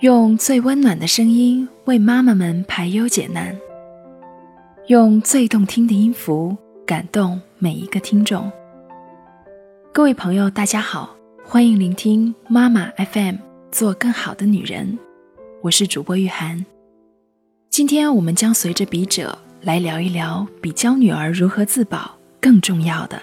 [0.00, 3.58] 用最温暖的声音为妈妈们排忧解难，
[4.88, 6.54] 用最动听的音符
[6.86, 8.52] 感动每一个听众。
[9.94, 13.36] 各位朋友，大家好，欢迎聆听妈妈 FM，
[13.72, 14.98] 做更好的女人。
[15.62, 16.66] 我是主播玉涵。
[17.70, 23.18] 今天我们将随着笔者来聊一聊比教女儿如何自保更重要的。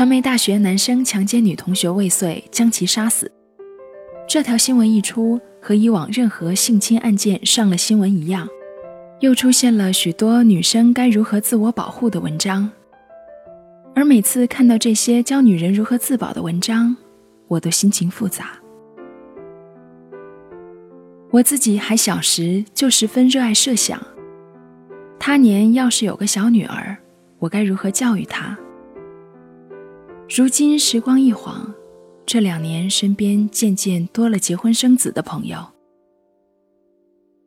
[0.00, 3.30] 传媒大学男生强奸女同学未遂，将其杀死。
[4.26, 8.48] 这条新闻一出，和以往任何性侵案件上了新闻一样，
[9.20, 12.70] 又出现了许多女生该如何自我保护的文章。
[13.94, 16.96] 而每次看到这些教女人如何自保的文章，
[17.46, 18.52] 我都心情复杂。
[21.30, 24.00] 我自己还小时就十分热爱设想，
[25.18, 26.96] 他年要是有个小女儿，
[27.38, 28.58] 我该如何教育她？
[30.32, 31.74] 如今时光一晃，
[32.24, 35.58] 这两年身边渐渐多了结婚生子的朋友。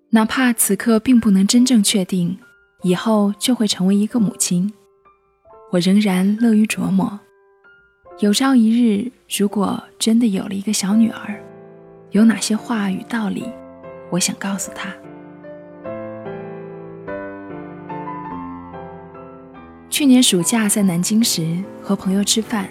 [0.10, 2.38] 哪怕此刻并不能真正确定
[2.82, 4.70] 以后就会成为一个母亲，
[5.72, 7.18] 我仍然乐于琢磨：
[8.20, 11.42] 有朝一日如果真的有了一个小女儿，
[12.12, 13.46] 有哪些话与道理，
[14.12, 14.94] 我想告诉她。
[19.94, 22.68] 去年暑假在南京时，和朋友吃饭，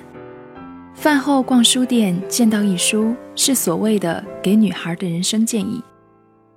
[0.92, 5.80] 饭后逛书店，见到一书，是所谓的给女孩的人生建议。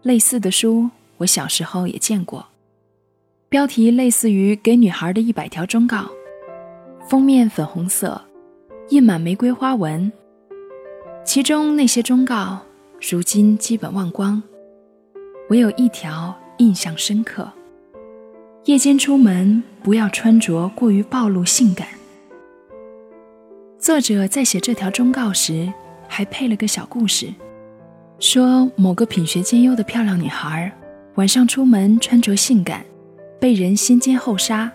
[0.02, 2.48] 类似的书，我小时候也见过，
[3.48, 6.10] 标题类似于给女孩的一百条忠告，
[7.08, 8.20] 封面粉红色，
[8.90, 10.12] 印满玫瑰花纹。
[11.24, 12.58] 其中那些忠告，
[13.08, 14.42] 如今基本忘光，
[15.52, 17.48] 唯有一条印象深刻。
[18.66, 21.88] 夜间出门不要穿着过于暴露性感。
[23.78, 25.72] 作者在写这条忠告时，
[26.08, 27.32] 还配了个小故事，
[28.20, 30.76] 说某个品学兼优的漂亮女孩，
[31.14, 32.84] 晚上出门穿着性感，
[33.40, 34.72] 被人先奸后杀。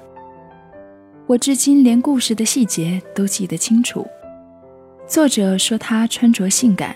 [1.26, 4.06] 我至今连故事的细节都记得清楚。
[5.08, 6.94] 作者说她穿着性感，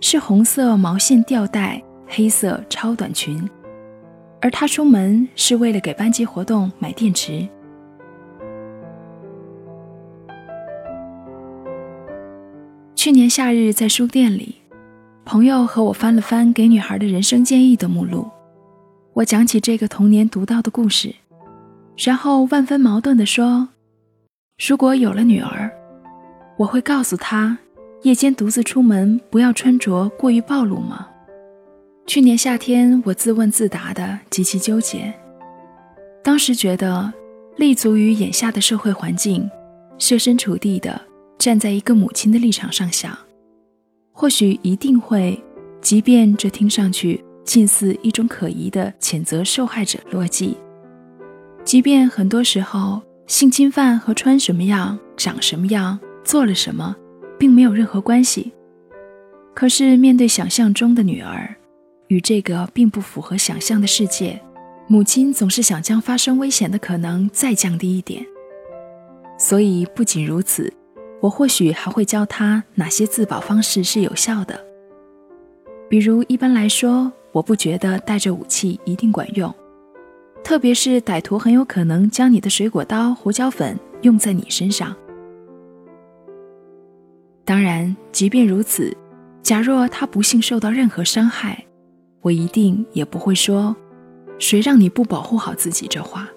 [0.00, 3.44] 是红色毛线吊带，黑色超短裙。
[4.42, 7.48] 而他出门是为了给班级活动买电池。
[12.96, 14.56] 去年夏日在书店里，
[15.24, 18.28] 朋友和我翻了翻给女孩的人生建议的目录，
[19.12, 21.14] 我讲起这个童年读到的故事，
[21.96, 23.68] 然后万分矛盾地说
[24.68, 25.70] ：“如果有了女儿，
[26.56, 27.58] 我会告诉她，
[28.02, 31.06] 夜间独自出门不要穿着过于暴露吗？”
[32.04, 35.12] 去年夏天，我自问自答的极其纠结。
[36.22, 37.12] 当时觉得，
[37.56, 39.48] 立足于眼下的社会环境，
[39.98, 41.00] 设身处地的
[41.38, 43.16] 站在一个母亲的立场上想，
[44.12, 45.40] 或许一定会，
[45.80, 50.56] 即便这听上去近似一种可疑的谴责受害者逻辑，
[51.64, 56.94] 即便很多时候性侵犯和穿什么样、长什么样、做了什么，
[57.38, 58.52] 并没有任何关系。
[59.54, 61.56] 可是面对想象中的女儿。
[62.12, 64.38] 与这个并不符合想象的世界，
[64.86, 68.22] 母亲总是想将发生危险的可能再降低一点。
[69.38, 70.70] 所以不仅如此，
[71.22, 74.62] 我或许还会教他哪些自保方式是有效的。
[75.88, 79.52] 比如，一般来说，我不觉得带着武器一定管用，
[80.44, 84.94] 特别是歹徒很有可能将你的水果刀、胡椒粉用在你身上。
[87.46, 88.94] 当然，即便如此，
[89.42, 91.64] 假若他不幸受到任何伤害，
[92.22, 93.76] 我一定也不会说
[94.38, 96.28] “谁让你不保护好自己”这话，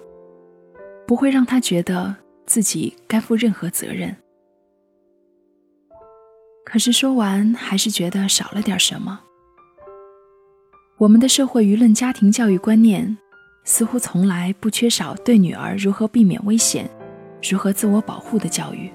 [1.06, 2.14] 不会让他觉得
[2.44, 4.14] 自己该负任何责任。
[6.64, 9.20] 可是说完，还是觉得少了点什么。
[10.98, 13.16] 我们的社会舆论、家庭教育观念，
[13.62, 16.90] 似乎从来不缺少对女儿如何避免危险、
[17.48, 18.90] 如何自我保护的教育，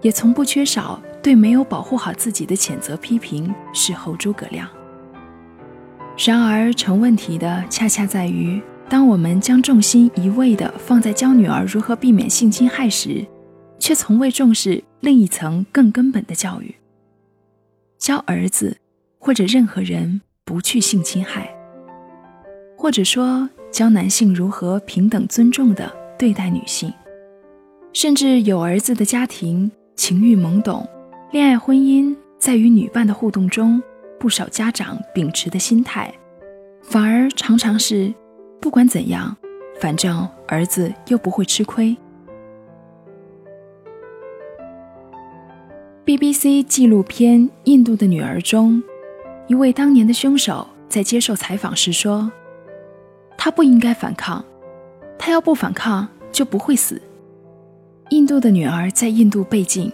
[0.00, 4.68] 也从不缺少对没有保护好自己的谴责、批评，事后诸葛亮。
[6.26, 13.24] 然而，成问题的恰恰在于，当我们将重心一味地放在教女儿如何避免性侵害时，
[13.78, 16.74] 却从未重视另一层更根本的教育：
[17.98, 18.76] 教儿子
[19.20, 21.48] 或者任何人不去性侵害，
[22.76, 25.88] 或者说教男性如何平等尊重地
[26.18, 26.92] 对待女性。
[27.92, 30.84] 甚至有儿子的家庭，情欲懵懂，
[31.30, 33.80] 恋爱婚姻在与女伴的互动中。
[34.18, 36.12] 不少家长秉持的心态
[36.82, 38.12] 反而常常是
[38.60, 39.36] 不管怎样，
[39.80, 41.96] 反正儿子又不会吃亏。
[46.04, 48.82] BBC 纪录片《印度的女儿》中，
[49.46, 52.32] 一位当年的凶手在接受采访时说
[53.36, 54.42] ：“他不应该反抗，
[55.18, 57.00] 他要不反抗就不会死。”
[58.10, 59.92] 印度的女儿在印度被禁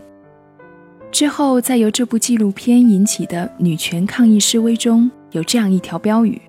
[1.15, 6.43] 之后，在由这部纪录片引起的女权抗议示威中，有这样一条标语：“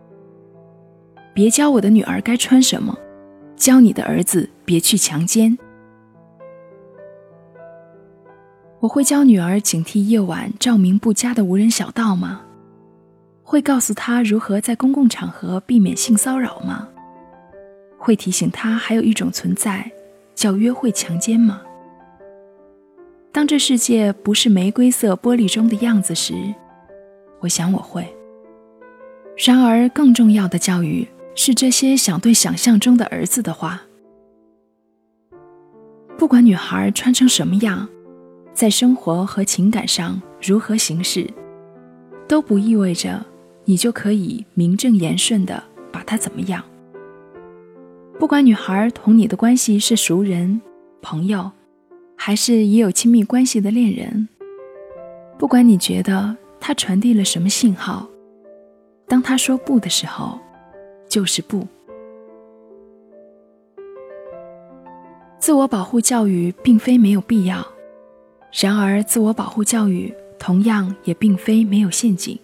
[1.36, 2.98] 别教我的女儿该穿什么，
[3.56, 5.56] 教你的儿子别去强奸。”
[8.82, 12.42] 我会教女儿警惕夜晚照明不佳的无人小道吗？
[13.44, 16.90] 会告诉她如何在公共场合避免性骚扰吗？
[18.00, 19.92] 会提醒她还有一种存在，
[20.34, 21.62] 叫约会强奸吗？
[23.36, 26.34] 当这世界不是玫瑰色玻璃中的样子时，
[27.42, 28.08] 我想我会。
[29.36, 31.06] 然而，更重要的教育
[31.36, 33.82] 是这些想对想象中的儿子的话：
[36.18, 37.90] 不管女孩穿成什么样。
[38.54, 41.30] 在生活和情感上如何行事，
[42.30, 43.22] 都不意味着
[43.66, 45.62] 你就可以名正言顺的
[45.92, 46.64] 把她怎么样。
[48.18, 50.62] 不管女孩同你的关系是熟人、
[51.02, 51.52] 朋友，
[52.16, 54.28] 还是已有亲密关系的恋人，
[55.38, 58.08] 不管你觉得他传递了什么信号，
[59.08, 60.40] 当他说不的时候，
[61.08, 61.68] 就是不。
[65.40, 67.64] 自我保护教育并非没有必要。
[68.52, 72.40] 然而，自我保护教育同样也并非没有陷阱。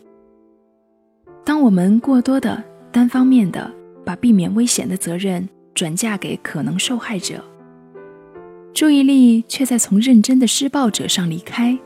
[1.43, 3.73] 当我们过多的单方面的
[4.05, 7.43] 把避免危险的责任转嫁给可能受害者，
[8.73, 11.77] 注意力却在从认真的施暴者上离开。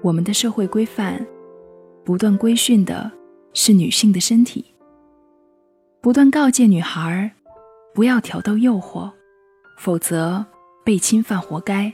[0.00, 1.24] 我们的社会规范
[2.04, 3.10] 不断规训的
[3.52, 4.64] 是女性的身体，
[6.00, 7.30] 不断告诫女孩
[7.94, 9.10] 不要挑逗诱惑，
[9.78, 10.44] 否则
[10.84, 11.92] 被侵犯活该。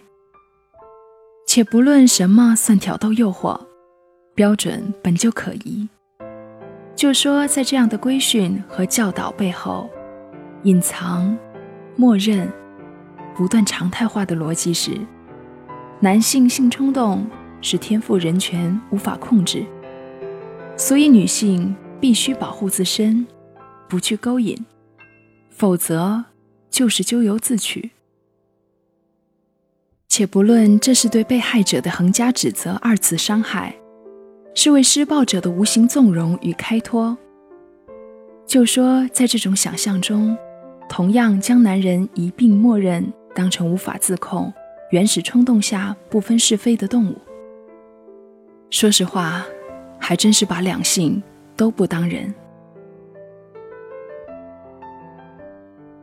[1.47, 3.59] 且不论什么算挑逗诱惑，
[4.35, 5.89] 标准本就可疑。
[6.95, 9.89] 就说在这样的规训和教导背后，
[10.65, 11.37] 隐藏、
[11.97, 12.51] 默认、
[13.39, 14.99] 不断常态化的逻辑是：
[16.01, 17.25] 男性性冲动
[17.61, 19.65] 是天赋人权，无法控制，
[20.77, 23.25] 所以女性必须保护自身，
[23.89, 24.67] 不去勾引，
[25.51, 26.25] 否则
[26.69, 27.93] 就是咎由自取。
[30.09, 33.73] 且不论这是对被害者的横加指责、二次伤害，
[34.53, 37.17] 是为施暴者的无形纵容与开脱。
[38.45, 40.37] 就说在这种想象中，
[40.89, 44.53] 同样将男人一并默认当成无法自控、
[44.91, 47.17] 原始冲动下不分是非的动物。
[48.71, 49.45] 说实话，
[49.99, 51.23] 还真是把两性
[51.57, 52.35] 都不当人。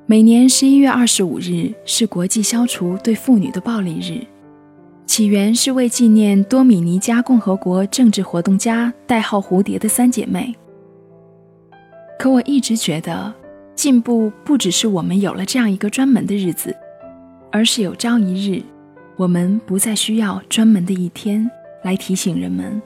[0.07, 4.24] 每年十一月二十五日是国际消除对妇女的暴力日，
[5.07, 10.56] 起源是为纪念多米尼加共和国政治活动家代号“蝴蝶”的三姐妹。
[12.19, 13.33] 可我一直觉得，
[13.75, 16.75] 进步不只是我们有了这样一个专门的日子，
[17.56, 18.62] 而是有朝一日，
[19.16, 21.50] 我们不再需要专门的一天
[21.86, 22.81] 来提醒人们：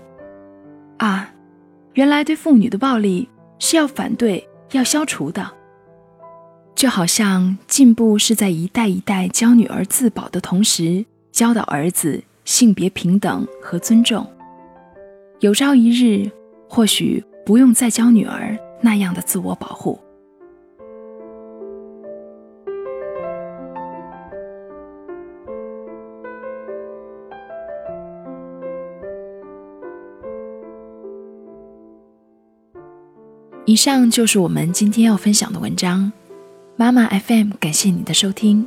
[0.97, 1.33] 啊，
[1.93, 5.49] 原来对妇女的暴力是要反对、要消除的。
[6.75, 14.23] 就好像进步是在一代一代教女儿自保的同时，教导儿子性别平等和尊重。
[15.39, 16.29] 有朝一日，
[16.69, 19.99] 或许不用再教女儿那样的自我保护。
[33.69, 36.11] 以上就是我们今天要分享的文章。
[36.75, 38.65] 妈妈 FM，感谢你的收听。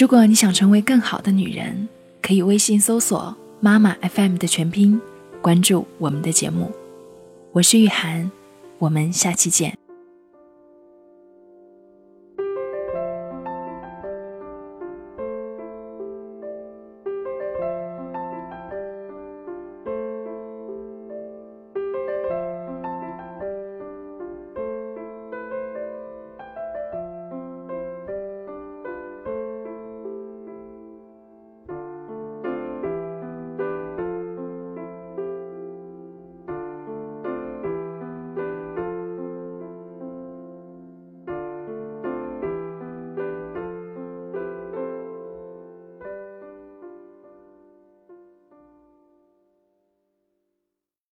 [0.00, 1.86] 如果你想成为更好的女人，
[2.22, 4.98] 可以微信搜索“妈妈 FM” 的全拼，
[5.42, 6.72] 关注我们的节目。
[7.52, 8.30] 我是玉涵，
[8.78, 9.83] 我们下期见。